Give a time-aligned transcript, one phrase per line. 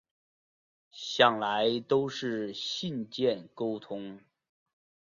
[0.89, 4.19] 向来都是信件沟通